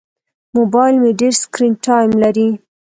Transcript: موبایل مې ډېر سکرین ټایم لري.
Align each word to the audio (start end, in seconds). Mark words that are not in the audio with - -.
موبایل 0.57 0.95
مې 1.03 1.11
ډېر 1.19 1.33
سکرین 1.41 1.73
ټایم 1.85 2.11
لري. 2.23 2.49